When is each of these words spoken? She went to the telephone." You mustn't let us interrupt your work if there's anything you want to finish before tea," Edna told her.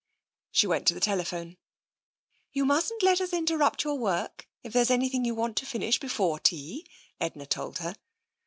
She 0.49 0.65
went 0.65 0.87
to 0.87 0.95
the 0.95 0.99
telephone." 0.99 1.57
You 2.53 2.65
mustn't 2.65 3.03
let 3.03 3.21
us 3.21 3.33
interrupt 3.33 3.83
your 3.83 3.99
work 3.99 4.47
if 4.63 4.73
there's 4.73 4.89
anything 4.89 5.25
you 5.25 5.35
want 5.35 5.55
to 5.57 5.65
finish 5.67 5.99
before 5.99 6.39
tea," 6.39 6.87
Edna 7.19 7.45
told 7.45 7.77
her. 7.77 7.93